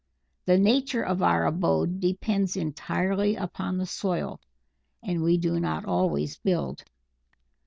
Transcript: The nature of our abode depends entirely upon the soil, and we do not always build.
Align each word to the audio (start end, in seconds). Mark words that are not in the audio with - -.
The 0.45 0.57
nature 0.57 1.03
of 1.03 1.21
our 1.21 1.45
abode 1.45 1.99
depends 1.99 2.57
entirely 2.57 3.35
upon 3.35 3.77
the 3.77 3.85
soil, 3.85 4.41
and 5.03 5.21
we 5.21 5.37
do 5.37 5.59
not 5.59 5.85
always 5.85 6.37
build. 6.39 6.83